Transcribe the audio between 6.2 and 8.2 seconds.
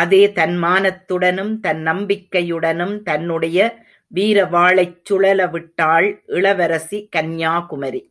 Ilavarasi Kanyakumari!